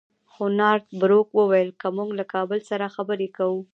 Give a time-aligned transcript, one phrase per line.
[0.31, 3.61] خو نارت بروک وویل که موږ له کابل سره خبرې کوو.